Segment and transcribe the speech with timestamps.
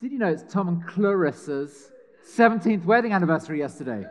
[0.00, 1.92] Did you know it's Tom and Clarissa's
[2.34, 4.06] 17th wedding anniversary yesterday?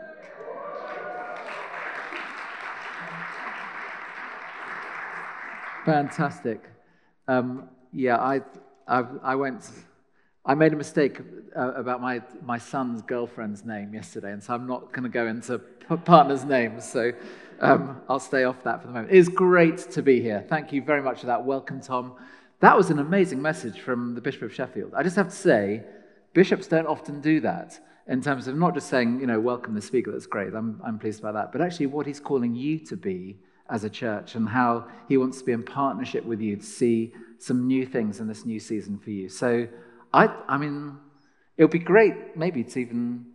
[5.85, 6.63] Fantastic.
[7.27, 8.41] Um, yeah, I,
[8.88, 9.67] I, I, went.
[10.45, 11.21] I made a mistake
[11.57, 15.25] uh, about my, my son's girlfriend's name yesterday, and so I'm not going to go
[15.25, 15.57] into
[16.05, 16.87] partners' names.
[16.87, 17.13] So
[17.61, 19.11] um, I'll stay off that for the moment.
[19.11, 20.45] It is great to be here.
[20.49, 21.43] Thank you very much for that.
[21.43, 22.13] Welcome, Tom.
[22.61, 24.93] That was an amazing message from the Bishop of Sheffield.
[24.93, 25.83] I just have to say,
[26.33, 29.81] bishops don't often do that in terms of not just saying, you know, welcome the
[29.81, 32.98] speaker, that's great, I'm, I'm pleased about that, but actually what he's calling you to
[32.98, 33.38] be
[33.70, 37.14] as a church and how he wants to be in partnership with you to see
[37.38, 39.30] some new things in this new season for you.
[39.30, 39.67] So,
[40.14, 40.98] I, I mean,
[41.55, 43.26] it would be great maybe to even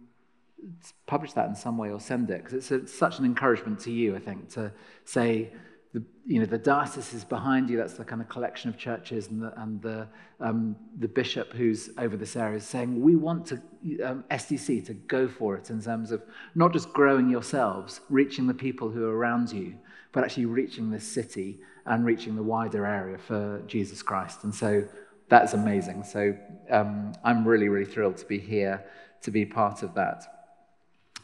[1.06, 3.93] publish that in some way or send it because it's a, such an encouragement to
[3.93, 4.73] you, I think, to
[5.04, 5.52] say,
[5.95, 7.77] the, you know, the diocese is behind you.
[7.77, 10.09] That's the kind of collection of churches and the, and the,
[10.41, 13.62] um, the bishop who's over this area is saying, we want to,
[14.02, 16.21] um, STC to go for it in terms of
[16.57, 19.77] not just growing yourselves, reaching the people who are around you,
[20.10, 24.43] but actually reaching this city and reaching the wider area for Jesus Christ.
[24.43, 24.85] And so
[25.29, 26.02] that's amazing.
[26.02, 26.37] So
[26.71, 28.85] um, I'm really, really thrilled to be here
[29.23, 30.24] to be part of that.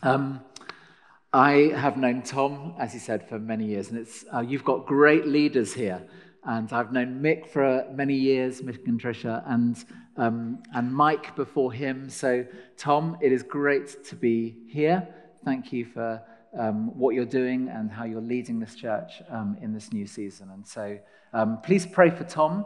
[0.05, 0.41] Um,
[1.33, 4.85] I have known Tom, as he said, for many years, and it's, uh, you've got
[4.85, 6.03] great leaders here.
[6.43, 9.85] And I've known Mick for many years, Mick and Tricia, and,
[10.17, 12.11] um, and Mike before him.
[12.11, 12.45] So,
[12.77, 15.07] Tom, it is great to be here.
[15.45, 16.21] Thank you for
[16.59, 20.51] um, what you're doing and how you're leading this church um, in this new season.
[20.51, 20.99] And so,
[21.33, 22.65] um, please pray for Tom.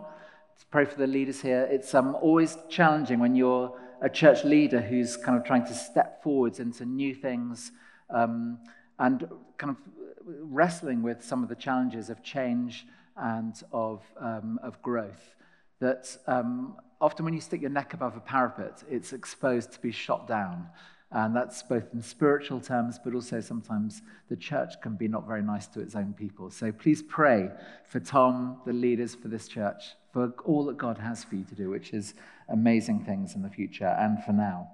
[0.70, 1.68] Pray for the leaders here.
[1.70, 6.22] It's um, always challenging when you're a church leader who's kind of trying to step
[6.22, 7.72] forwards into new things
[8.10, 8.58] um,
[8.98, 9.76] and kind of
[10.24, 15.34] wrestling with some of the challenges of change and of, um, of growth.
[15.80, 19.92] That um, often when you stick your neck above a parapet, it's exposed to be
[19.92, 20.68] shot down.
[21.10, 25.42] And that's both in spiritual terms, but also sometimes the church can be not very
[25.42, 26.50] nice to its own people.
[26.50, 27.50] So please pray
[27.86, 31.54] for Tom, the leaders for this church, for all that God has for you to
[31.54, 32.14] do, which is
[32.48, 34.68] amazing things in the future and for now.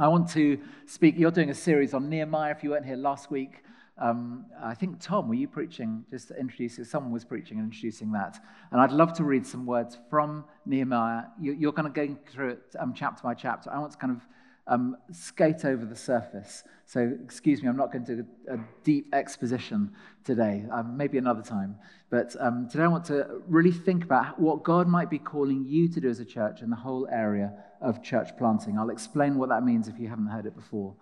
[0.00, 1.18] I want to speak.
[1.18, 2.52] You're doing a series on Nehemiah.
[2.52, 3.64] If you weren't here last week,
[4.00, 6.04] um, I think, Tom, were you preaching?
[6.08, 8.38] Just introducing, someone was preaching and introducing that.
[8.70, 11.24] And I'd love to read some words from Nehemiah.
[11.40, 13.72] You, are going to go through it um, chapter by chapter.
[13.72, 14.22] I want to kind of
[14.68, 16.62] um, skate over the surface.
[16.86, 19.92] So, excuse me, I'm not going to do a deep exposition
[20.24, 21.76] today, um, maybe another time.
[22.10, 25.88] But um, today I want to really think about what God might be calling you
[25.88, 28.78] to do as a church in the whole area of church planting.
[28.78, 30.94] I'll explain what that means if you haven't heard it before.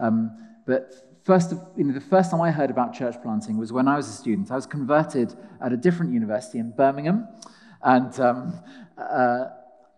[0.00, 0.30] Um,
[0.66, 3.96] but first, you know, the first time I heard about church planting was when I
[3.96, 4.50] was a student.
[4.50, 7.28] I was converted at a different university in Birmingham.
[7.82, 8.60] And um,
[8.96, 9.46] uh,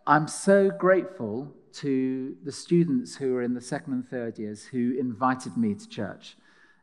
[0.07, 4.97] I'm so grateful to the students who were in the second and third years who
[4.99, 6.37] invited me to church.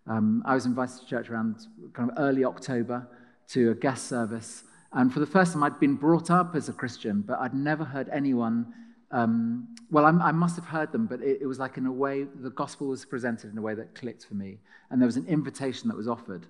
[0.07, 3.07] Um, I was invited to church around kind of early October
[3.49, 4.63] to a guest service.
[4.91, 7.83] And for the first time, I'd been brought up as a Christian, but I'd never
[7.83, 8.73] heard anyone
[9.13, 11.91] um, well, I'm, i must have heard them, but it, it, was like in a
[11.91, 14.57] way, the gospel was presented in a way that clicked for me.
[14.89, 16.47] And there was an invitation that was offered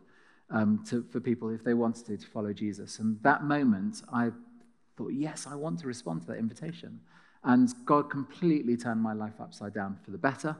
[0.49, 2.99] um, to, for people, if they wanted to, to follow Jesus.
[2.99, 4.31] And that moment, I
[4.95, 7.01] thought, yes, I want to respond to that invitation.
[7.43, 10.55] And God completely turned my life upside down for the better.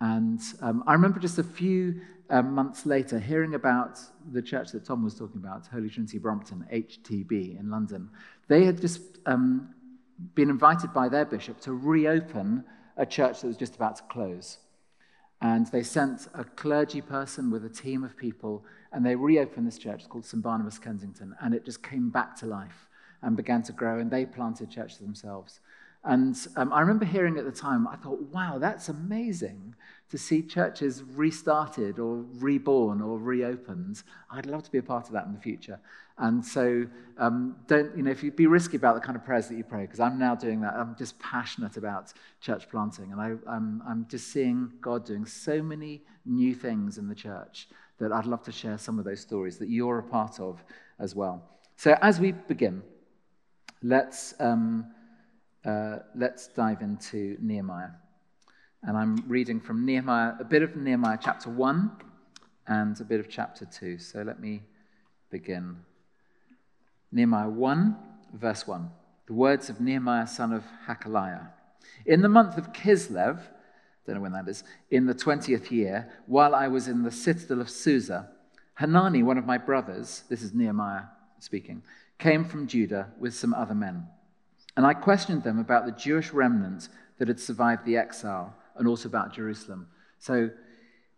[0.00, 2.00] And um, I remember just a few
[2.30, 3.98] um, months later hearing about
[4.32, 8.10] the church that Tom was talking about, Holy Trinity Brompton, HTB in London.
[8.48, 9.74] They had just um,
[10.34, 12.64] been invited by their bishop to reopen
[12.96, 14.58] a church that was just about to close.
[15.40, 19.78] And they sent a clergy person with a team of people, and they reopened this
[19.78, 20.42] church called St.
[20.42, 22.86] Barnabas Kensington, and it just came back to life
[23.22, 25.60] and began to grow, and they planted churches themselves.
[26.06, 29.74] And um, I remember hearing at the time, I thought, wow, that's amazing
[30.08, 34.04] to see churches restarted or reborn or reopened.
[34.30, 35.80] I'd love to be a part of that in the future.
[36.18, 36.86] And so,
[37.18, 39.64] um, don't, you know, if you be risky about the kind of prayers that you
[39.64, 40.74] pray, because I'm now doing that.
[40.74, 43.10] I'm just passionate about church planting.
[43.10, 47.68] And I, I'm, I'm just seeing God doing so many new things in the church
[47.98, 50.62] that I'd love to share some of those stories that you're a part of
[51.00, 51.42] as well.
[51.76, 52.82] So, as we begin,
[53.82, 54.86] let's, um,
[55.66, 57.90] uh, let's dive into Nehemiah.
[58.82, 61.90] And I'm reading from Nehemiah, a bit of Nehemiah chapter 1
[62.68, 63.98] and a bit of chapter 2.
[63.98, 64.62] So let me
[65.30, 65.78] begin.
[67.10, 67.96] Nehemiah 1,
[68.34, 68.88] verse 1.
[69.26, 71.48] The words of Nehemiah, son of Hakaliah.
[72.04, 73.40] In the month of Kislev,
[74.06, 77.60] don't know when that is, in the 20th year, while I was in the citadel
[77.60, 78.28] of Susa,
[78.74, 81.02] Hanani, one of my brothers, this is Nehemiah
[81.40, 81.82] speaking,
[82.18, 84.06] came from Judah with some other men.
[84.76, 86.88] And I questioned them about the Jewish remnant
[87.18, 89.88] that had survived the exile and also about Jerusalem.
[90.18, 90.50] So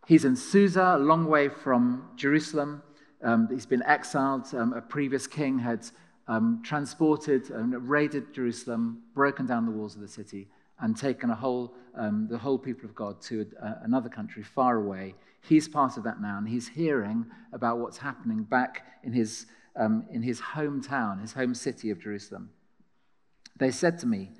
[0.07, 2.83] he's in Susa, a long way from Jerusalem.
[3.23, 4.55] Um, he's been exiled.
[4.55, 5.87] Um, a previous king had
[6.29, 10.49] um, transported and raided Jerusalem, broken down the walls of the city,
[10.81, 15.15] and taken whole, um, the whole people of God to a, another country far away.
[15.41, 20.05] He's part of that now, and he's hearing about what's happening back in his, um,
[20.13, 22.51] in his hometown, his home city of Jerusalem.
[23.59, 24.31] They said to me,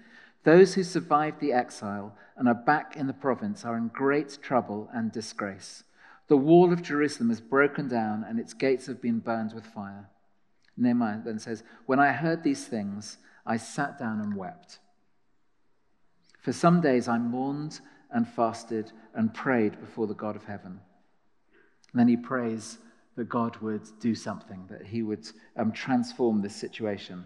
[0.45, 4.89] Those who survived the exile and are back in the province are in great trouble
[4.93, 5.85] and disgrace.
[6.29, 10.09] The wall of Jerusalem is broken down, and its gates have been burned with fire.
[10.77, 14.79] Nehemiah then says, When I heard these things, I sat down and wept.
[16.41, 17.81] For some days I mourned
[18.11, 20.81] and fasted and prayed before the God of heaven.
[21.93, 22.79] And then he prays
[23.17, 27.25] that God would do something, that he would um, transform this situation.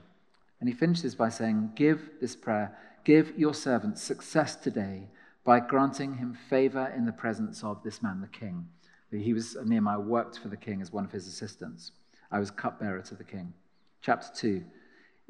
[0.63, 5.09] And he finishes by saying, Give this prayer, give your servant success today
[5.43, 8.69] by granting him favor in the presence of this man, the king.
[9.11, 11.91] He was, Nehemiah worked for the king as one of his assistants.
[12.31, 13.55] I was cupbearer to the king.
[14.03, 14.65] Chapter 2.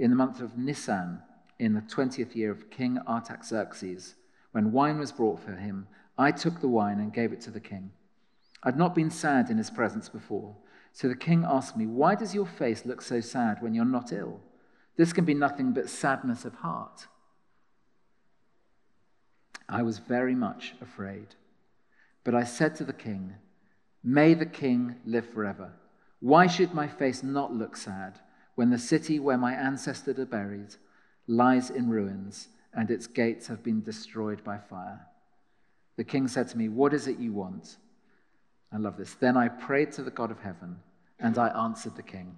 [0.00, 1.22] In the month of Nisan,
[1.58, 4.16] in the 20th year of King Artaxerxes,
[4.50, 5.86] when wine was brought for him,
[6.18, 7.92] I took the wine and gave it to the king.
[8.62, 10.54] I'd not been sad in his presence before.
[10.92, 14.12] So the king asked me, Why does your face look so sad when you're not
[14.12, 14.42] ill?
[14.96, 17.06] This can be nothing but sadness of heart.
[19.68, 21.28] I was very much afraid.
[22.24, 23.34] But I said to the king,
[24.04, 25.72] May the king live forever.
[26.20, 28.20] Why should my face not look sad
[28.54, 30.74] when the city where my ancestors are buried
[31.26, 35.06] lies in ruins and its gates have been destroyed by fire?
[35.96, 37.76] The king said to me, What is it you want?
[38.72, 39.14] I love this.
[39.14, 40.76] Then I prayed to the God of heaven,
[41.18, 42.36] and I answered the king.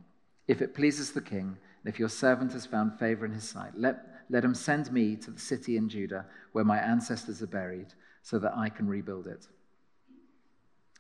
[0.49, 3.73] If it pleases the king, and if your servant has found favor in his sight,
[3.77, 7.89] let, let him send me to the city in Judah where my ancestors are buried,
[8.23, 9.47] so that I can rebuild it.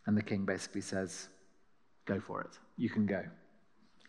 [0.04, 1.28] And the king basically says,
[2.04, 2.58] Go for it.
[2.76, 3.25] You can go.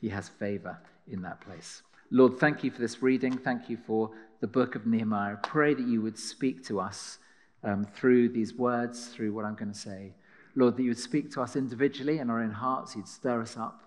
[0.01, 0.77] He has favor
[1.09, 1.81] in that place.
[2.11, 3.37] Lord, thank you for this reading.
[3.37, 4.11] Thank you for
[4.41, 5.37] the book of Nehemiah.
[5.43, 7.19] Pray that you would speak to us
[7.63, 10.13] um, through these words, through what I'm going to say.
[10.55, 12.97] Lord, that you would speak to us individually in our own hearts.
[12.97, 13.81] You'd stir us up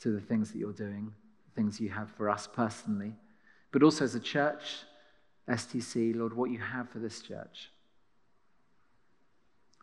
[0.00, 1.12] to the things that you're doing,
[1.54, 3.14] things you have for us personally,
[3.70, 4.84] but also as a church,
[5.48, 7.70] STC, Lord, what you have for this church.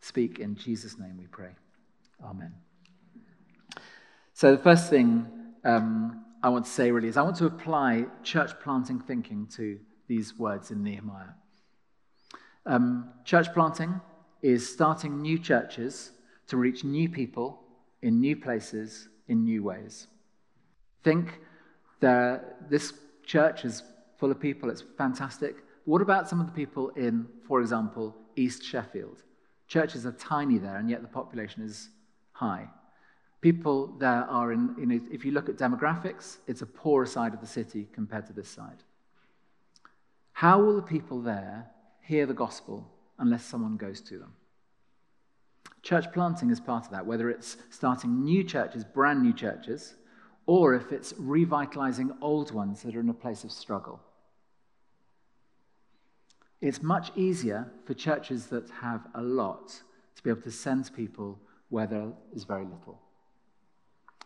[0.00, 1.50] Speak in Jesus' name, we pray.
[2.24, 2.54] Amen.
[4.32, 5.26] So, the first thing
[5.64, 9.78] um, I want to say really is I want to apply church planting thinking to
[10.08, 11.34] these words in Nehemiah.
[12.66, 14.00] Um, church planting
[14.42, 16.12] is starting new churches
[16.48, 17.62] to reach new people
[18.02, 20.06] in new places in new ways.
[21.04, 21.40] Think
[22.00, 22.92] that this
[23.24, 23.82] church is
[24.18, 25.56] full of people, it's fantastic.
[25.84, 29.22] What about some of the people in, for example, East Sheffield?
[29.68, 31.88] Churches are tiny there, and yet the population is
[32.32, 32.68] high.
[33.40, 37.32] People there are in, you know, if you look at demographics, it's a poorer side
[37.32, 38.82] of the city compared to this side.
[40.32, 41.70] How will the people there
[42.02, 44.32] hear the gospel unless someone goes to them?
[45.82, 49.94] Church planting is part of that, whether it's starting new churches, brand new churches,
[50.50, 54.00] or if it's revitalizing old ones that are in a place of struggle.
[56.60, 59.68] It's much easier for churches that have a lot
[60.16, 61.38] to be able to send people
[61.68, 63.00] where there is very little.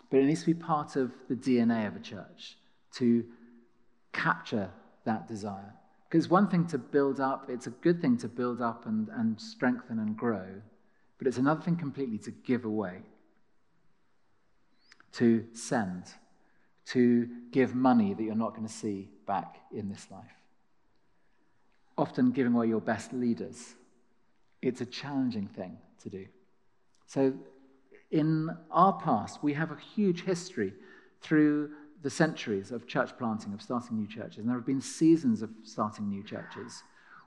[0.08, 2.56] But it needs to be part of the DNA of a church
[2.92, 3.26] to
[4.14, 4.70] capture
[5.04, 5.74] that desire.
[6.08, 9.38] Because one thing to build up, it's a good thing to build up and, and
[9.38, 10.62] strengthen and grow,
[11.18, 13.02] but it's another thing completely to give away,
[15.14, 16.04] to send,
[16.86, 20.24] to give money that you're not going to see back in this life.
[21.96, 23.74] Often giving away your best leaders.
[24.60, 26.26] It's a challenging thing to do.
[27.06, 27.32] So
[28.10, 30.72] in our past, we have a huge history
[31.20, 31.70] through
[32.02, 35.50] the centuries of church planting, of starting new churches, and there have been seasons of
[35.62, 36.82] starting new churches.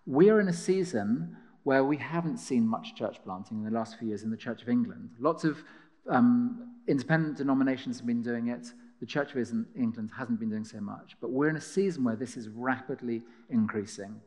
[0.05, 3.97] We are in a season where we haven't seen much church planting in the last
[3.97, 5.09] few years in the Church of England.
[5.19, 5.63] Lots of
[6.09, 8.71] um, independent denominations have been doing it.
[8.99, 9.37] The Church of
[9.75, 11.15] England hasn't been doing so much.
[11.21, 14.19] But we're in a season where this is rapidly increasing.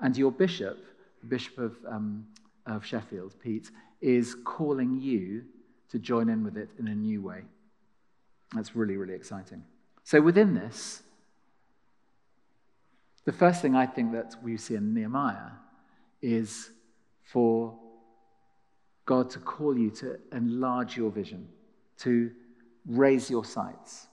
[0.00, 0.78] And your bishop,
[1.20, 2.26] the Bishop of, um,
[2.66, 3.70] of Sheffield, Pete,
[4.00, 5.44] is calling you
[5.90, 7.42] to join in with it in a new way.
[8.54, 9.62] That's really, really exciting.
[10.02, 11.02] So, within this,
[13.24, 15.52] the first thing I think that we see in Nehemiah
[16.22, 16.70] is
[17.22, 17.78] for
[19.10, 21.48] God to call you to enlarge your vision,
[21.98, 22.30] to
[22.86, 24.06] raise your sights,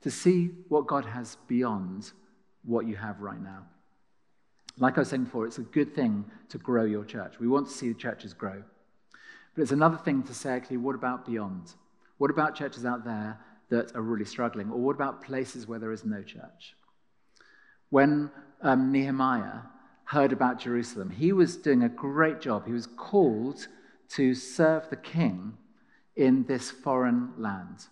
[0.00, 2.10] to see what God has beyond
[2.64, 3.62] what you have right now.
[4.78, 7.38] Like I was saying before, it's a good thing to grow your church.
[7.38, 8.64] We want to see the churches grow.
[9.54, 11.74] But it's another thing to say, actually, what about beyond?
[12.18, 14.72] What about churches out there that are really struggling?
[14.72, 16.74] Or what about places where there is no church?
[17.90, 19.60] When um, Nehemiah
[20.02, 22.66] heard about Jerusalem, he was doing a great job.
[22.66, 23.68] He was called
[24.10, 25.56] to serve the king
[26.14, 27.86] in this foreign land.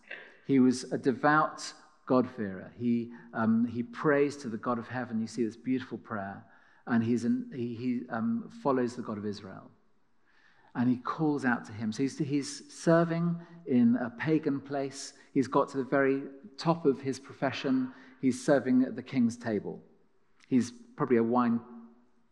[0.46, 1.72] He was a devout
[2.06, 2.72] God-fearer.
[2.78, 5.20] He, um, he prays to the God of heaven.
[5.20, 6.44] You see this beautiful prayer.
[6.86, 9.70] And he's an, he, he um, follows the God of Israel.
[10.74, 11.92] And he calls out to him.
[11.92, 15.14] So he's, he's serving in a pagan place.
[15.32, 16.22] He's got to the very
[16.58, 17.92] top of his profession.
[18.20, 19.80] He's serving at the king's table.
[20.48, 21.60] He's probably a wine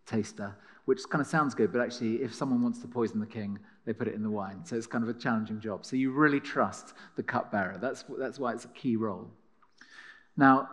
[0.04, 3.58] taster, which kind of sounds good, but actually, if someone wants to poison the king,
[3.84, 4.64] they put it in the wine.
[4.64, 5.84] So it's kind of a challenging job.
[5.84, 7.78] So you really trust the cupbearer.
[7.80, 9.30] That's, that's why it's a key role.
[10.36, 10.68] Now,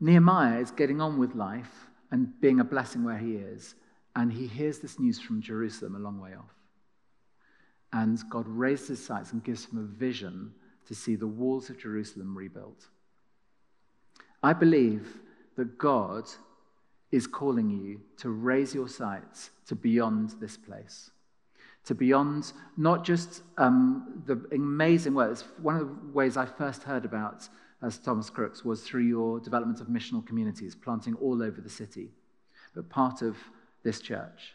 [0.00, 3.74] Nehemiah is getting on with life and being a blessing where he is,
[4.14, 6.54] and he hears this news from Jerusalem a long way off.
[7.92, 10.52] And God raises his sights and gives him a vision
[10.86, 12.86] to see the walls of Jerusalem rebuilt.
[14.42, 15.20] I believe
[15.56, 16.24] that God
[17.12, 21.10] is calling you to raise your sights to beyond this place
[21.86, 25.38] to beyond not just um, the amazing work.
[25.62, 27.48] One of the ways I first heard about
[27.82, 32.10] as Thomas Crookes was through your development of missional communities, planting all over the city,
[32.74, 33.36] but part of
[33.84, 34.54] this church.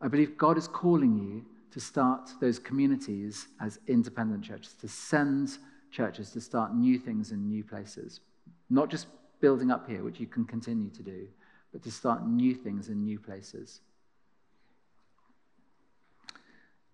[0.00, 5.56] I believe God is calling you to start those communities as independent churches, to send
[5.90, 8.20] churches to start new things in new places.
[8.68, 9.06] Not just
[9.40, 11.26] building up here, which you can continue to do,
[11.74, 13.80] but to start new things in new places.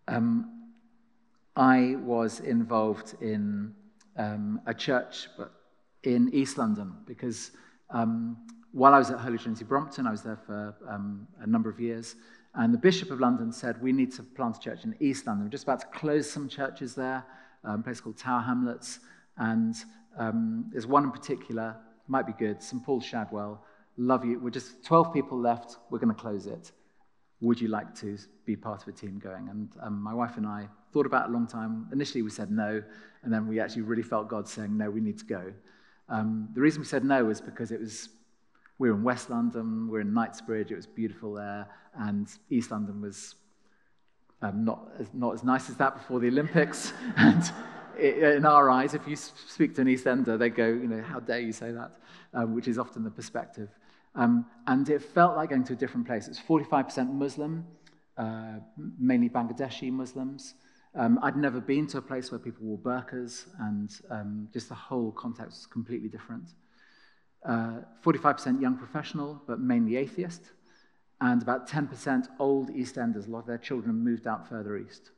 [0.09, 0.71] Um,
[1.55, 3.75] I was involved in
[4.17, 5.29] um, a church
[6.03, 7.51] in East London because
[7.91, 8.39] um,
[8.73, 11.79] while I was at Holy Trinity Brompton, I was there for um, a number of
[11.79, 12.17] years,
[12.55, 15.45] and the Bishop of London said, We need to plant a church in East London.
[15.45, 17.23] We're just about to close some churches there,
[17.65, 19.01] um, a place called Tower Hamlets,
[19.37, 19.77] and
[20.17, 21.77] um, there's one in particular,
[22.09, 22.83] might be good, St.
[22.83, 23.63] Paul Shadwell.
[23.97, 24.39] Love you.
[24.39, 25.77] We're just 12 people left.
[25.91, 26.73] We're going to close it
[27.41, 29.49] would you like to be part of a team going?
[29.49, 31.89] And um, my wife and I thought about it a long time.
[31.93, 32.83] Initially, we said no,
[33.23, 35.53] and then we actually really felt God saying, no, we need to go.
[36.09, 38.11] Um, the reason we said no was because it was,
[38.79, 41.67] we were in West London, we are in Knightsbridge, it was beautiful there,
[41.99, 43.37] and East London was
[44.43, 46.93] um, not, as, not as nice as that before the Olympics.
[47.17, 47.51] and
[47.97, 51.03] it, in our eyes, if you speak to an East Ender, they go, you know,
[51.03, 51.93] how dare you say that,
[52.35, 53.71] um, which is often the perspective.
[54.15, 56.29] Um, and it felt like going to a different place.
[56.29, 57.67] It's 45% Muslim,
[58.17, 58.59] uh,
[58.99, 60.55] mainly Bangladeshi Muslims.
[60.95, 64.75] Um, I'd never been to a place where people wore burqas, and um, just the
[64.75, 66.49] whole context was completely different.
[67.45, 70.51] Uh, 45% young professional, but mainly atheist,
[71.21, 73.27] and about 10% old East Enders.
[73.27, 75.11] A lot of their children moved out further east.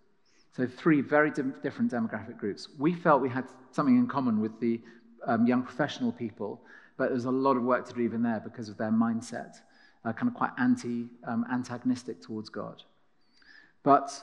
[0.54, 2.68] So, three very di- different demographic groups.
[2.78, 4.80] We felt we had something in common with the
[5.26, 6.60] um, young professional people
[7.02, 9.56] but there's a lot of work to do even there because of their mindset,
[10.04, 12.80] uh, kind of quite anti, um, antagonistic towards God.
[13.82, 14.22] But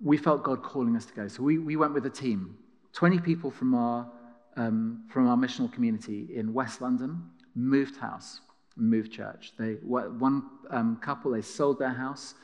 [0.00, 1.26] we felt God calling us to go.
[1.26, 2.56] So we, we went with a team,
[2.92, 4.08] 20 people from our,
[4.56, 7.20] um, from our missional community in West London,
[7.56, 8.42] moved house,
[8.76, 9.52] moved church.
[9.58, 12.34] They, one um, couple, they sold their house.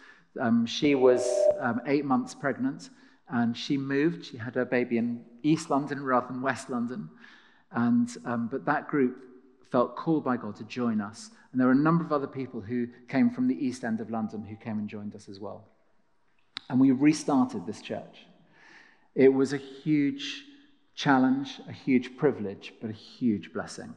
[0.41, 1.25] Um, she was
[1.61, 2.91] um, eight months pregnant,
[3.29, 4.27] and she moved.
[4.27, 7.09] She had her baby in East London rather than West London.
[7.71, 9.23] And, um, but that group
[9.71, 11.31] felt called by God to join us.
[11.53, 14.11] And there were a number of other people who came from the east end of
[14.11, 15.65] London who came and joined us as well.
[16.69, 18.27] And we restarted this church.
[19.15, 20.45] It was a huge
[20.95, 23.95] challenge, a huge privilege, but a huge blessing.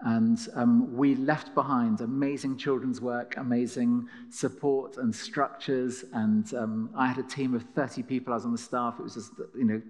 [0.00, 6.04] And um, we left behind amazing children's work, amazing support and structures.
[6.12, 8.32] And um, I had a team of 30 people.
[8.32, 8.96] I was on the staff.
[8.98, 9.80] It was just, you know,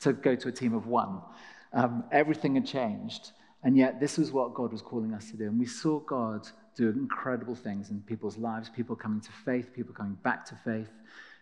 [0.00, 1.20] to go to a team of one.
[1.74, 3.32] Um, everything had changed.
[3.64, 5.44] And yet, this was what God was calling us to do.
[5.44, 9.92] And we saw God do incredible things in people's lives people coming to faith, people
[9.92, 10.90] coming back to faith,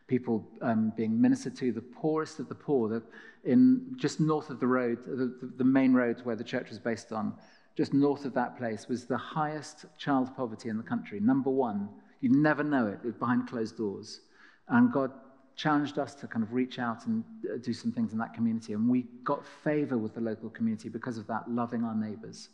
[0.06, 2.88] people um, being ministered to, the poorest of the poor.
[2.88, 3.02] The,
[3.44, 7.12] in just north of the road, the, the main road where the church was based
[7.12, 7.34] on,
[7.76, 11.88] just north of that place, was the highest child poverty in the country, number one.
[12.22, 14.20] You'd never know it, it was behind closed doors.
[14.68, 15.12] And God
[15.56, 18.74] challenged us to kind of reach out and uh, do some things in that community.
[18.74, 22.50] And we got favor with the local community because of that, loving our neighbors.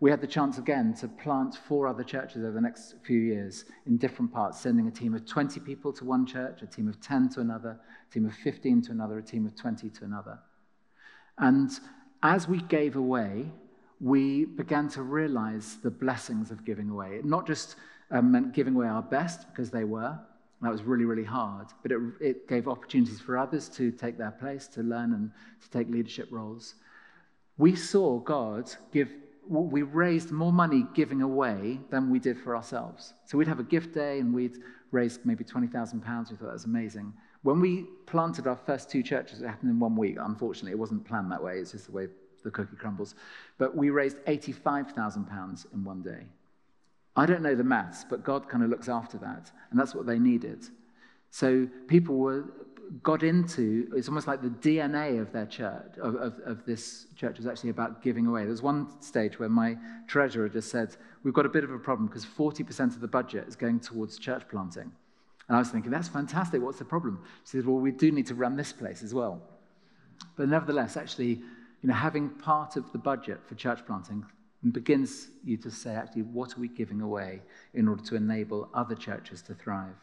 [0.00, 3.66] We had the chance again to plant four other churches over the next few years
[3.86, 6.98] in different parts, sending a team of 20 people to one church, a team of
[7.02, 7.78] 10 to another,
[8.08, 10.38] a team of 15 to another, a team of 20 to another.
[11.36, 11.70] And
[12.22, 13.52] as we gave away,
[14.00, 17.16] we began to realize the blessings of giving away.
[17.16, 17.76] It not just
[18.10, 20.18] um, meant giving away our best because they were.
[20.62, 21.68] That was really, really hard.
[21.82, 25.30] But it, it gave opportunities for others to take their place, to learn and
[25.62, 26.74] to take leadership roles.
[27.56, 29.10] We saw God give,
[29.48, 33.14] we raised more money giving away than we did for ourselves.
[33.24, 34.58] So we'd have a gift day and we'd
[34.90, 35.94] raise maybe £20,000.
[36.30, 37.12] We thought that was amazing.
[37.42, 40.16] When we planted our first two churches, it happened in one week.
[40.20, 41.54] Unfortunately, it wasn't planned that way.
[41.54, 42.08] It's just the way
[42.42, 43.14] the cookie crumbles.
[43.58, 46.26] But we raised £85,000 in one day.
[47.16, 49.50] I don't know the maths, but God kind of looks after that.
[49.70, 50.64] And that's what they needed.
[51.30, 52.44] So people were
[53.02, 57.36] got into it's almost like the DNA of their church, of, of, of, this church
[57.36, 58.44] was actually about giving away.
[58.44, 59.76] There's one stage where my
[60.08, 63.46] treasurer just said, We've got a bit of a problem because 40% of the budget
[63.46, 64.90] is going towards church planting.
[65.48, 66.60] And I was thinking, That's fantastic.
[66.62, 67.22] What's the problem?
[67.44, 69.40] She said, Well, we do need to run this place as well.
[70.36, 71.40] But nevertheless, actually,
[71.82, 74.24] you know, having part of the budget for church planting
[74.68, 77.40] begins you to say, actually, what are we giving away
[77.74, 79.94] in order to enable other churches to thrive?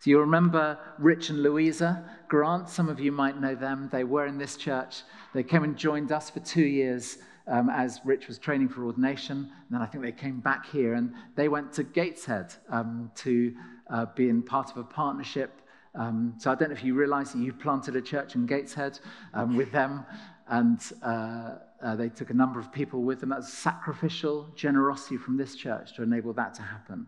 [0.00, 2.68] So you remember Rich and Louisa Grant?
[2.68, 3.88] Some of you might know them.
[3.92, 5.02] They were in this church.
[5.32, 9.36] They came and joined us for two years um, as Rich was training for ordination.
[9.36, 13.54] And then I think they came back here and they went to Gateshead um, to
[13.90, 15.60] uh, being part of a partnership.
[15.94, 18.98] Um, so I don't know if you realize that you planted a church in Gateshead
[19.34, 20.04] um, with them.
[20.48, 23.30] And uh, uh, they took a number of people with them.
[23.30, 27.06] That's sacrificial generosity from this church to enable that to happen.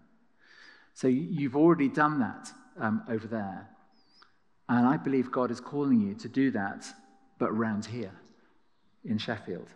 [0.94, 2.50] So you've already done that
[2.80, 3.68] um, over there.
[4.68, 6.86] And I believe God is calling you to do that,
[7.38, 8.12] but around here
[9.04, 9.68] in Sheffield.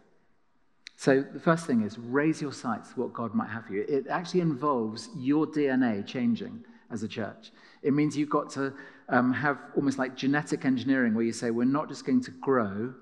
[0.96, 3.84] So the first thing is raise your sights to what God might have for you.
[3.88, 7.52] It actually involves your DNA changing as a church.
[7.82, 8.72] It means you've got to
[9.08, 12.92] um, have almost like genetic engineering where you say, we're not just going to grow,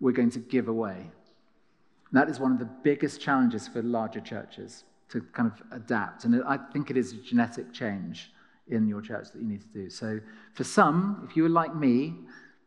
[0.00, 1.10] we're going to give away.
[2.12, 6.24] That is one of the biggest challenges for larger churches to kind of adapt.
[6.24, 8.30] And I think it is a genetic change
[8.68, 9.90] in your church that you need to do.
[9.90, 10.20] So
[10.54, 12.14] for some, if you were like me,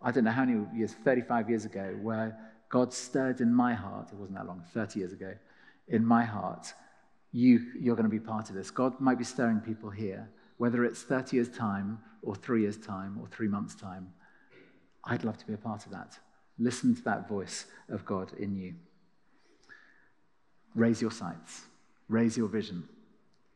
[0.01, 2.37] I don't know how many years, 35 years ago, where
[2.69, 5.33] God stirred in my heart, it wasn't that long, 30 years ago,
[5.87, 6.73] in my heart,
[7.31, 8.69] you, you're going to be part of this.
[8.69, 13.17] God might be stirring people here, whether it's 30 years' time or three years' time
[13.19, 14.09] or three months' time.
[15.05, 16.17] I'd love to be a part of that.
[16.59, 18.75] Listen to that voice of God in you.
[20.75, 21.63] Raise your sights,
[22.09, 22.87] raise your vision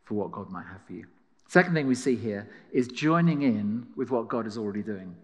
[0.04, 1.06] for what God might have for you.
[1.48, 5.16] Second thing we see here is joining in with what God is already doing.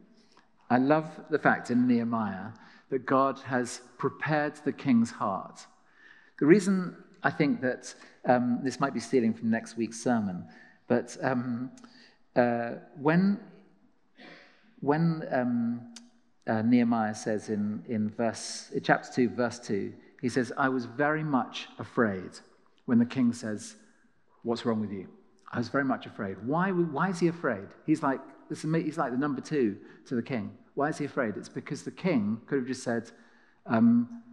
[0.69, 2.51] I love the fact in Nehemiah
[2.89, 5.65] that God has prepared the king's heart.
[6.39, 7.93] The reason I think that
[8.25, 10.45] um, this might be stealing from next week's sermon,
[10.87, 11.71] but um,
[12.35, 13.39] uh, when,
[14.81, 15.93] when um,
[16.45, 21.23] uh, Nehemiah says in, in, verse, chapter 2, verse 2, he says, I was very
[21.23, 22.39] much afraid
[22.85, 23.75] when the king says,
[24.43, 25.07] What's wrong with you?
[25.51, 26.37] I was very much afraid.
[26.45, 27.67] Why, why is he afraid?
[27.85, 30.51] He's like, is, he's like the number two to the king.
[30.75, 31.35] Why is he afraid?
[31.37, 33.11] It's because the king could have just said,
[33.65, 34.23] um,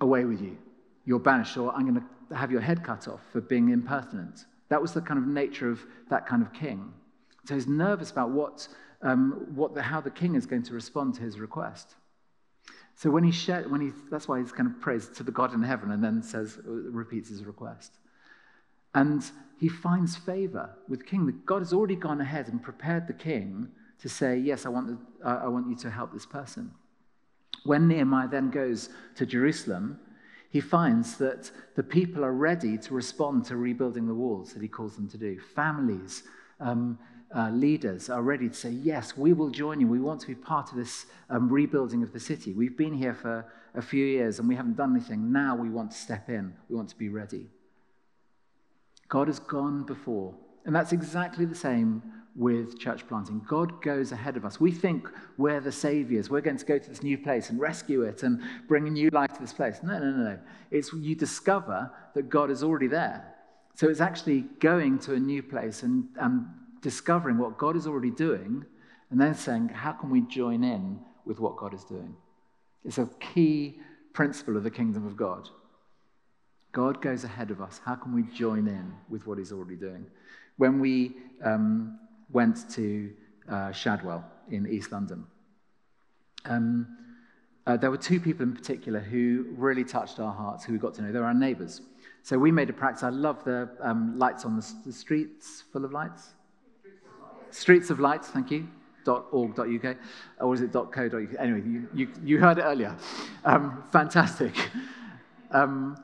[0.00, 0.58] Away with you.
[1.06, 4.44] You're banished, or I'm going to have your head cut off for being impertinent.
[4.68, 6.92] That was the kind of nature of that kind of king.
[7.44, 8.66] So he's nervous about what,
[9.02, 11.94] um, what the, how the king is going to respond to his request.
[12.96, 15.52] So when he, shared, when he that's why he's kind of prays to the God
[15.52, 17.98] in heaven and then says, repeats his request.
[18.94, 19.24] And
[19.58, 21.42] he finds favor with the king.
[21.44, 23.68] God has already gone ahead and prepared the king
[24.00, 26.70] to say, Yes, I want, the, uh, I want you to help this person.
[27.64, 29.98] When Nehemiah then goes to Jerusalem,
[30.50, 34.68] he finds that the people are ready to respond to rebuilding the walls that he
[34.68, 35.40] calls them to do.
[35.40, 36.22] Families,
[36.60, 36.98] um,
[37.34, 39.88] uh, leaders are ready to say, Yes, we will join you.
[39.88, 42.52] We want to be part of this um, rebuilding of the city.
[42.52, 43.44] We've been here for
[43.74, 45.32] a few years and we haven't done anything.
[45.32, 47.48] Now we want to step in, we want to be ready.
[49.08, 50.34] God has gone before.
[50.64, 52.02] And that's exactly the same
[52.36, 53.40] with church planting.
[53.46, 54.58] God goes ahead of us.
[54.58, 56.30] We think we're the saviors.
[56.30, 59.10] We're going to go to this new place and rescue it and bring a new
[59.10, 59.80] life to this place.
[59.82, 60.38] No, no, no, no.
[60.70, 63.24] It's you discover that God is already there.
[63.74, 66.46] So it's actually going to a new place and, and
[66.84, 68.64] discovering what God is already doing
[69.10, 72.14] and then saying, how can we join in with what God is doing?
[72.84, 73.80] It's a key
[74.12, 75.48] principle of the kingdom of God.
[76.72, 77.80] God goes ahead of us.
[77.86, 80.04] How can we join in with what He's already doing?
[80.58, 81.98] When we um,
[82.30, 83.12] went to
[83.48, 85.24] uh, Shadwell in East London,
[86.44, 86.86] um,
[87.66, 90.92] uh, there were two people in particular who really touched our hearts, who we got
[90.94, 91.12] to know.
[91.12, 91.80] They were our neighbours.
[92.22, 93.04] So we made a practice.
[93.04, 96.34] I love the um, lights on the, the, streets full of lights.
[97.54, 98.68] Streets of Lights, thank you.
[99.06, 99.96] .org.uk,
[100.40, 101.28] or is it .co.uk?
[101.38, 102.96] Anyway, you, you, you heard it earlier.
[103.44, 104.54] Um, fantastic.
[105.50, 106.02] Um,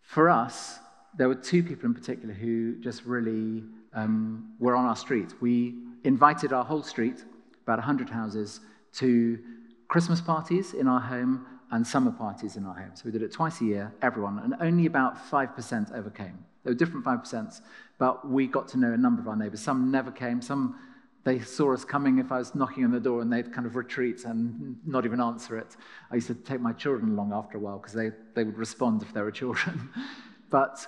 [0.00, 0.80] for us,
[1.16, 3.62] there were two people in particular who just really
[3.94, 5.34] um, were on our street.
[5.40, 7.24] We invited our whole street,
[7.62, 8.60] about 100 houses,
[8.94, 9.38] to
[9.86, 12.90] Christmas parties in our home and summer parties in our home.
[12.94, 16.44] So we did it twice a year, everyone, and only about 5% overcame.
[16.64, 17.60] There were different 5%,
[18.02, 19.60] but we got to know a number of our neighbors.
[19.60, 20.76] Some never came, some
[21.22, 23.76] they saw us coming if I was knocking on the door and they'd kind of
[23.76, 25.76] retreat and not even answer it.
[26.10, 29.02] I used to take my children along after a while because they, they would respond
[29.02, 29.88] if they were children.
[30.50, 30.84] but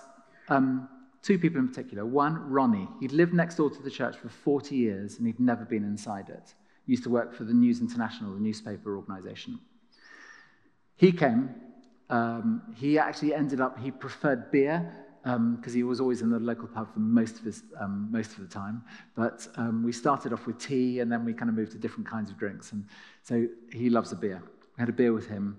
[0.49, 0.89] um,
[1.23, 2.05] two people in particular.
[2.05, 2.89] One, Ronnie.
[2.99, 6.31] He'd lived next door to the church for 40 years and he'd never been inside
[6.31, 6.53] it.
[6.85, 9.61] He used to work for the News International, the newspaper organization.
[10.97, 11.55] He came.
[12.11, 16.39] Um, he actually ended up, he preferred beer because um, he was always in the
[16.39, 18.83] local pub for most of, his, um, most of the time.
[19.17, 22.07] But um, we started off with tea and then we kind of moved to different
[22.07, 22.73] kinds of drinks.
[22.73, 22.85] And
[23.23, 24.43] so he loves a beer.
[24.77, 25.57] We had a beer with him.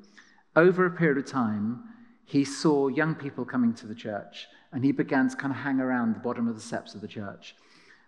[0.55, 1.83] Over a period of time,
[2.25, 5.79] he saw young people coming to the church and he began to kind of hang
[5.79, 7.55] around the bottom of the steps of the church.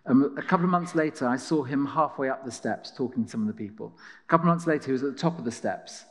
[0.06, 3.30] Um, a couple of months later, I saw him halfway up the steps talking to
[3.30, 3.98] some of the people.
[4.24, 6.04] A couple of months later, he was at the top of the steps.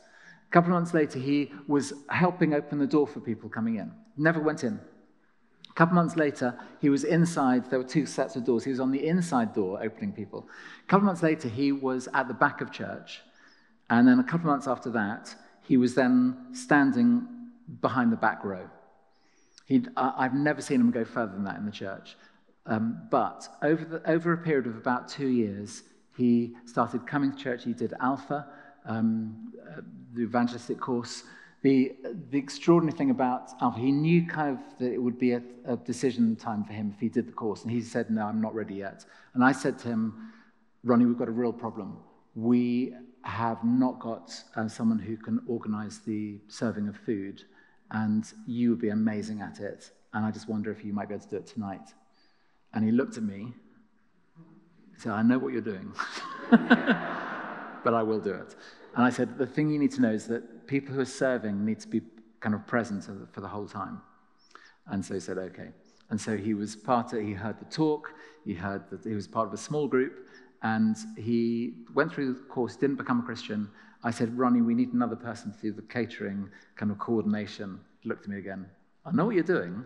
[0.48, 3.92] A couple of months later, he was helping open the door for people coming in.
[4.18, 4.80] Never went in.
[5.78, 7.70] A couple months later, he was inside.
[7.70, 8.64] There were two sets of doors.
[8.64, 10.50] He was on the inside door opening people.
[10.84, 13.22] A couple months later, he was at the back of church.
[13.88, 17.28] And then a couple months after that, he was then standing
[17.80, 18.68] behind the back row.
[19.68, 22.18] He'd, I've never seen him go further than that in the church.
[22.66, 25.84] Um, but over, the, over a period of about two years,
[26.18, 27.64] he started coming to church.
[27.64, 28.48] He did Alpha,
[28.88, 29.82] um, uh,
[30.16, 31.22] the evangelistic course.
[31.68, 31.98] The,
[32.30, 35.76] the extraordinary thing about Alpha, he knew kind of that it would be a, a
[35.76, 37.64] decision time for him if he did the course.
[37.64, 39.04] And he said, No, I'm not ready yet.
[39.34, 40.32] And I said to him,
[40.86, 41.98] Ronnie, we've got a real problem.
[42.36, 47.44] We have not got uh, someone who can organize the serving of food
[47.92, 49.92] and you would be amazing at it.
[50.14, 51.94] And I just wonder if you might be able to do it tonight.
[52.76, 53.52] And he looked at me.
[54.96, 55.92] Said, I know what you're doing,
[56.50, 58.56] but I will do it.
[58.96, 61.66] And I said, The thing you need to know is that people who are serving
[61.66, 62.02] need to be
[62.40, 64.02] kind of present for the whole time.
[64.88, 65.70] And so he said, Okay.
[66.10, 68.14] And so he was part of, he heard the talk,
[68.46, 70.28] he heard that he was part of a small group,
[70.64, 73.70] and he went through the course, didn't become a Christian,
[74.04, 77.80] I said, Ronnie, we need another person to do the catering kind of coordination.
[78.00, 78.68] He looked at me again.
[79.06, 79.84] I know what you're doing.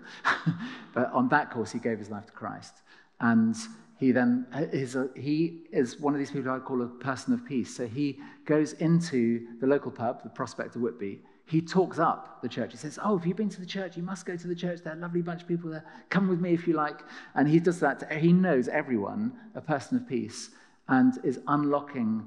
[0.94, 2.82] but on that course, he gave his life to Christ.
[3.20, 3.56] And
[4.02, 7.36] he then is a, uh, he is one of these people I call a person
[7.36, 7.76] of peace.
[7.78, 11.22] So he goes into the local pub, the Prospect of Whitby.
[11.46, 12.72] He talks up the church.
[12.72, 13.96] He says, "Oh, have you been to the church?
[13.96, 14.82] You must go to the church.
[14.82, 15.86] There are a lovely bunch of people there.
[16.10, 17.02] Come with me if you like."
[17.36, 18.00] And he does that.
[18.00, 20.50] To, he knows everyone, a person of peace,
[20.88, 22.26] and is unlocking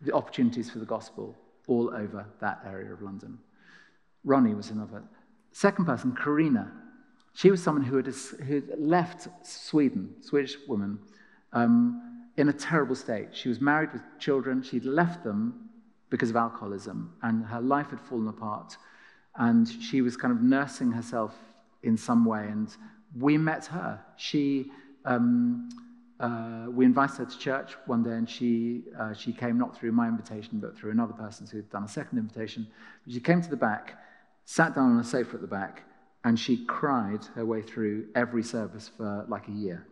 [0.00, 1.36] the opportunities for the gospel
[1.68, 3.38] all over that area of London.
[4.24, 5.04] Ronnie was another.
[5.52, 6.72] Second person, Karina.
[7.34, 10.98] She was someone who had, who had left Sweden, Swedish woman,
[11.52, 13.28] um, in a terrible state.
[13.32, 14.62] She was married with children.
[14.62, 15.70] She'd left them
[16.10, 18.76] because of alcoholism, and her life had fallen apart.
[19.36, 21.34] And she was kind of nursing herself
[21.82, 22.46] in some way.
[22.48, 22.74] And
[23.16, 24.00] we met her.
[24.16, 24.70] She.
[25.04, 25.68] Um,
[26.20, 29.92] uh, we invited her to church one day, and she, uh, she came not through
[29.92, 32.66] my invitation, but through another person who had done a second invitation.
[33.08, 34.02] She came to the back,
[34.44, 35.84] sat down on a sofa at the back,
[36.24, 39.86] and she cried her way through every service for like a year.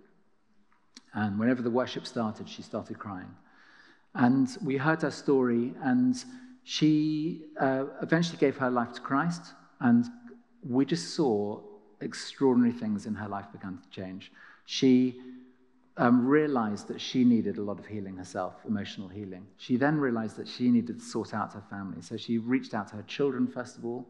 [1.14, 3.34] And whenever the worship started, she started crying.
[4.14, 6.16] And we heard her story, and
[6.64, 9.42] she uh, eventually gave her life to Christ,
[9.80, 10.04] and
[10.68, 11.60] we just saw
[12.00, 14.32] extraordinary things in her life began to change.
[14.66, 15.20] She
[15.96, 19.46] um, realized that she needed a lot of healing herself, emotional healing.
[19.56, 22.02] She then realized that she needed to sort out her family.
[22.02, 24.06] So she reached out to her children, first of all,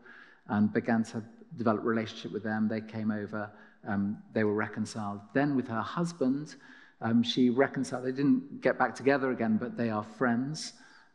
[0.48, 1.22] and began to
[1.56, 2.68] develop a relationship with them.
[2.68, 3.50] They came over,
[3.86, 5.20] um, they were reconciled.
[5.34, 6.56] Then with her husband,
[7.00, 8.04] um, she reconciled.
[8.04, 10.72] They didn't get back together again, but they are friends.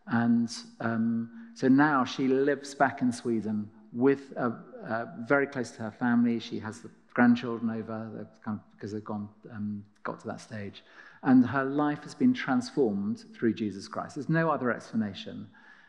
[0.07, 0.49] And
[0.79, 4.51] um, so now she lives back in Sweden with uh,
[4.87, 6.39] uh, very close to her family.
[6.39, 10.83] She has the grandchildren over kind of, because they've gone, um, got to that stage.
[11.23, 14.15] And her life has been transformed through Jesus Christ.
[14.15, 15.47] There's no other explanation.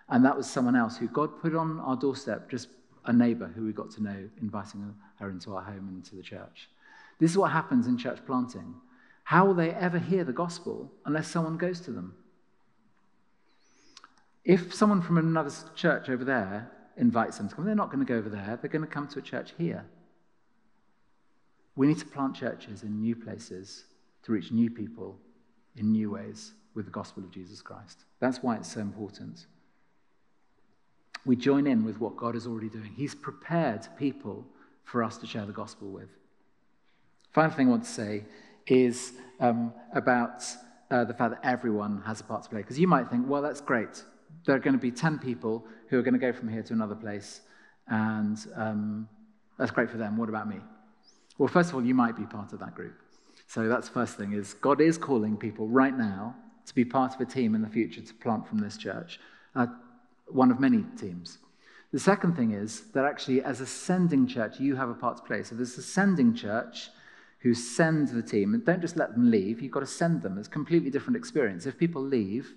[0.08, 2.68] And that was someone else who God put on our doorstep, just
[3.04, 6.22] a neighbor who we got to know, inviting her into our home and into the
[6.22, 6.68] church.
[7.18, 8.74] This is what happens in church planting.
[9.24, 12.14] How will they ever hear the gospel unless someone goes to them?
[14.44, 18.12] If someone from another church over there invites them to come, they're not going to
[18.12, 18.58] go over there.
[18.60, 19.84] They're going to come to a church here.
[21.76, 23.84] We need to plant churches in new places
[24.24, 25.18] to reach new people
[25.76, 28.04] in new ways with the gospel of Jesus Christ.
[28.20, 29.46] That's why it's so important.
[31.24, 32.92] We join in with what God is already doing.
[32.96, 34.44] He's prepared people
[34.84, 36.08] for us to share the gospel with.
[37.32, 38.24] Final thing I want to say
[38.66, 40.44] is um, about
[40.90, 42.60] uh, the fact that everyone has a part to play.
[42.60, 44.04] Because you might think, well, that's great.
[44.44, 46.72] There are going to be 10 people who are going to go from here to
[46.72, 47.40] another place,
[47.88, 49.08] and um,
[49.58, 50.16] that's great for them.
[50.16, 50.56] What about me?
[51.38, 52.94] Well, first of all, you might be part of that group.
[53.46, 56.34] So that's the first thing is God is calling people right now
[56.66, 59.18] to be part of a team in the future to plant from this church,
[59.54, 59.66] uh,
[60.26, 61.38] one of many teams.
[61.92, 65.22] The second thing is that actually, as a sending church, you have a part to
[65.22, 65.42] play.
[65.42, 66.88] So there's a sending church
[67.40, 70.38] who send the team, and don't just let them leave, you've got to send them.
[70.38, 71.66] It's a completely different experience.
[71.66, 72.54] If people leave,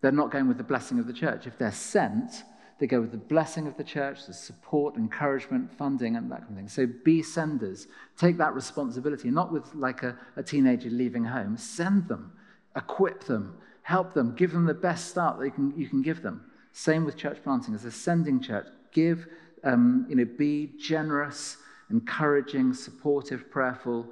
[0.00, 1.46] they're not going with the blessing of the church.
[1.46, 2.42] If they're sent,
[2.80, 6.50] they go with the blessing of the church, the support, encouragement, funding, and that kind
[6.50, 6.68] of thing.
[6.68, 7.86] So be senders.
[8.18, 11.56] Take that responsibility, not with like a, a teenager leaving home.
[11.56, 12.32] Send them,
[12.74, 16.22] equip them, help them, give them the best start that you can, you can give
[16.22, 16.50] them.
[16.76, 17.72] Same with church planting.
[17.72, 19.28] As a sending church, give,
[19.62, 21.56] um, you know, be generous,
[21.88, 24.04] encouraging, supportive, prayerful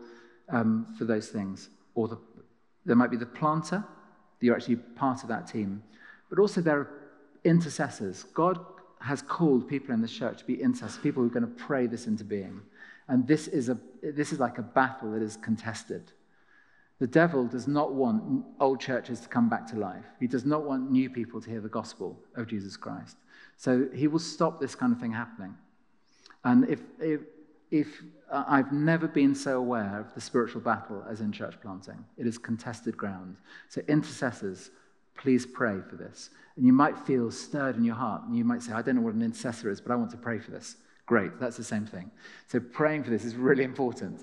[0.49, 1.71] um, for those things.
[1.97, 2.19] Or the,
[2.87, 3.85] there might be the planter,
[4.41, 5.83] you're actually part of that team.
[6.31, 6.91] But also there are
[7.43, 8.23] intercessors.
[8.33, 8.61] God
[9.01, 11.89] has called people in the church to be intercessors, people who are going to pray
[11.89, 12.61] this into being.
[13.09, 16.13] And this is, a, this is like a battle that is contested.
[17.03, 20.05] The devil does not want old churches to come back to life.
[20.21, 23.17] He does not want new people to hear the gospel of Jesus Christ.
[23.57, 25.57] So he will stop this kind of thing happening.
[26.45, 27.23] And if, if,
[27.73, 27.89] if
[28.31, 32.25] uh, I've never been so aware of the spiritual battle as in church planting, it
[32.25, 33.37] is contested ground.
[33.69, 34.71] So, intercessors,
[35.17, 36.31] please pray for this.
[36.55, 39.03] And you might feel stirred in your heart, and you might say, I don't know
[39.03, 40.77] what an intercessor is, but I want to pray for this.
[41.07, 42.13] Great, that's the same thing.
[42.47, 44.23] So, praying for this is really important.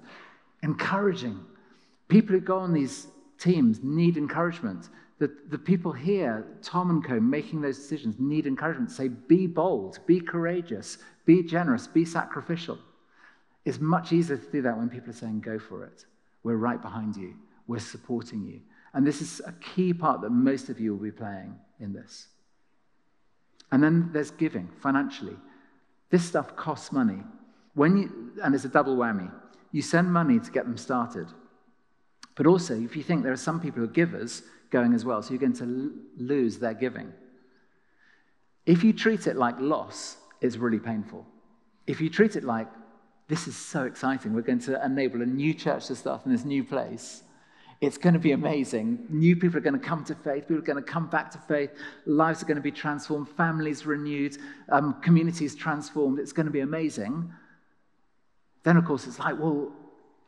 [0.64, 1.44] Encouraging.
[2.10, 4.90] People who go on these teams need encouragement.
[5.20, 8.92] The, the people here, Tom and co, making those decisions, need encouragement.
[8.92, 12.78] Say, be bold, be courageous, be generous, be sacrificial.
[13.66, 16.06] It's much easier to do that when people are saying, go for it.
[16.44, 17.36] We're right behind you.
[17.68, 18.62] We're supporting you.
[18.94, 22.28] And this is a key part that most of you will be playing in this.
[23.72, 25.36] And then there's giving financially.
[26.10, 27.22] This stuff costs money.
[27.76, 29.32] When you, and it's a double whammy.
[29.72, 31.28] You send money to get them started.
[32.40, 35.22] But also, if you think there are some people who are givers going as well,
[35.22, 37.12] so you're going to lose their giving.
[38.66, 41.26] If you treat it like loss, it's really painful.
[41.86, 42.70] If you treat it like
[43.28, 44.34] this is so exciting.
[44.34, 47.24] We're going to enable a new church to start in this new place.
[47.82, 49.06] It's going to be amazing.
[49.10, 50.44] New people are going to come to faith.
[50.44, 51.72] People are going to come back to faith.
[52.06, 53.28] Lives are going to be transformed.
[53.36, 54.38] Families renewed.
[54.70, 56.20] Um, communities transformed.
[56.20, 57.34] It's going to be amazing.
[58.64, 59.74] Then, of course, it's like, well,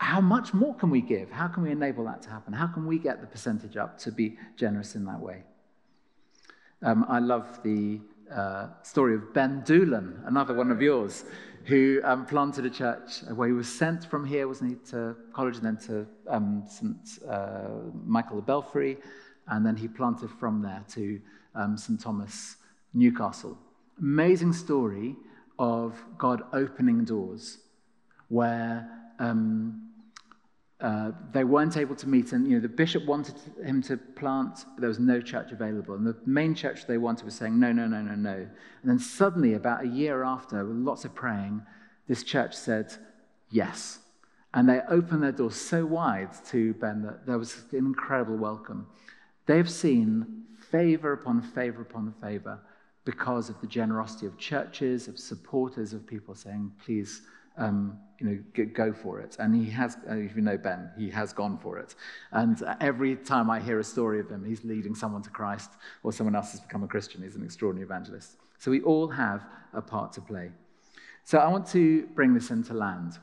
[0.02, 1.30] how much more can we give?
[1.30, 2.54] How can we enable that to happen?
[2.54, 5.44] How can we get the percentage up to be generous in that way?
[6.82, 8.02] Um, I love the
[8.34, 11.24] uh, story of Ben Doolan, another one of yours
[11.66, 15.58] who um, planted a church where he was sent from here, wasn't he, to college
[15.58, 16.98] and then to um, St.
[17.30, 17.68] Uh,
[18.04, 18.98] Michael le Belfrey,
[19.50, 21.22] and then he planted from there to
[21.54, 22.02] um, St.
[22.02, 22.56] Thomas,
[22.96, 23.56] Newcastle.
[24.00, 25.16] Amazing story
[25.60, 27.60] of God opening doors
[28.30, 29.91] where um,
[30.82, 34.66] uh, they weren't able to meet, and you know the bishop wanted him to plant,
[34.74, 35.96] but there was no church available.
[35.96, 38.34] And the main church they wanted was saying no, no, no, no, no.
[38.36, 38.50] And
[38.84, 41.62] then suddenly, about a year after, with lots of praying,
[42.08, 42.94] this church said
[43.52, 44.00] yes,
[44.54, 48.88] and they opened their doors so wide to Ben that there was an incredible welcome.
[49.46, 52.60] They've seen favor upon favor upon favor
[53.06, 57.22] because of the generosity of churches, of supporters, of people saying, please
[57.62, 59.38] um, you know, go for it.
[59.40, 61.96] And he has, uh, if you know Ben, he has gone for it.
[62.32, 65.72] And every time I hear a story of him, he's leading someone to Christ
[66.04, 67.24] or someone else has become a Christian.
[67.24, 68.38] He's an extraordinary evangelist.
[68.58, 70.52] So we all have a part to play.
[71.24, 73.18] So I want to bring this into land.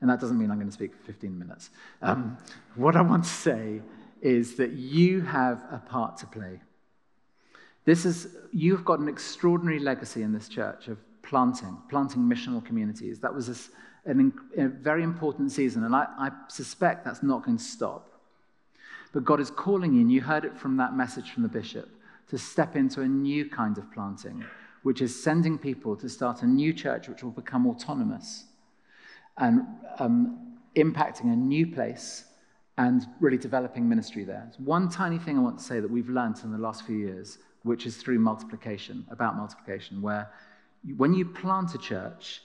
[0.00, 1.70] And that doesn't mean I'm going to speak for 15 minutes.
[2.02, 2.36] Um,
[2.74, 3.82] what I want to say
[4.20, 6.60] is that you have a part to play.
[7.84, 13.18] This is, you've got an extraordinary legacy in this church of planting, planting missional communities.
[13.20, 17.58] That was a, an, a very important season, and I, I suspect that's not going
[17.58, 18.10] to stop.
[19.12, 21.88] But God is calling you, and you heard it from that message from the bishop,
[22.28, 24.44] to step into a new kind of planting,
[24.82, 28.44] which is sending people to start a new church which will become autonomous
[29.38, 29.62] and
[29.98, 32.24] um, impacting a new place
[32.76, 34.50] and really developing ministry there.
[34.58, 37.38] one tiny thing I want to say that we've learned in the last few years,
[37.62, 40.28] which is through multiplication, about multiplication, where
[40.96, 42.42] when you plant a church,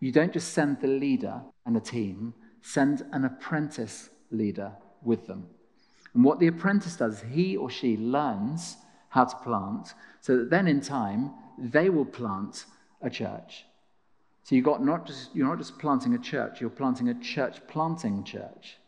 [0.00, 4.72] you don't just send the leader and a team, send an apprentice leader
[5.02, 5.46] with them.
[6.14, 8.76] And what the apprentice does, he or she learns
[9.10, 12.66] how to plant so that then in time they will plant
[13.02, 13.64] a church.
[14.44, 17.60] So you got not just, you're not just planting a church, you're planting a church
[17.68, 18.78] planting church.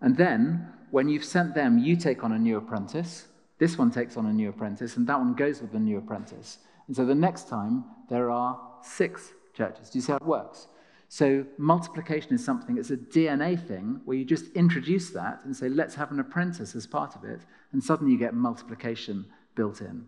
[0.00, 3.26] And then, when you've sent them, you take on a new apprentice.
[3.58, 6.58] This one takes on a new apprentice, and that one goes with the new apprentice.
[6.86, 9.90] And so the next time, there are six churches.
[9.90, 10.68] Do you see how it works?
[11.08, 15.68] So multiplication is something, it's a DNA thing where you just introduce that and say,
[15.68, 17.40] let's have an apprentice as part of it,
[17.72, 20.06] and suddenly you get multiplication built in.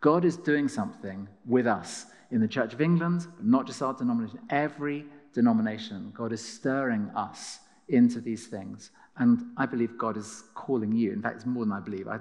[0.00, 3.92] God is doing something with us in the Church of England, but not just our
[3.92, 5.04] denomination, every
[5.34, 6.10] denomination.
[6.14, 8.92] God is stirring us into these things.
[9.18, 11.12] And I believe God is calling you.
[11.12, 12.08] In fact, it's more than I believe.
[12.08, 12.18] I,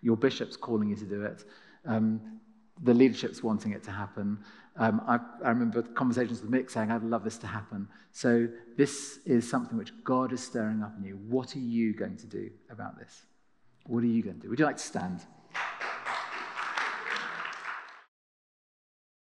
[0.00, 1.44] your bishop's calling you to do it.
[1.84, 2.40] Um,
[2.82, 4.38] the leadership's wanting it to happen.
[4.76, 7.88] Um, I, I, remember conversations with Mick saying, I'd love this to happen.
[8.10, 11.18] So, this is something which God is stirring up in you.
[11.28, 13.22] What are you going to do about this?
[13.86, 14.48] What are you going to do?
[14.48, 15.20] Would you like to stand?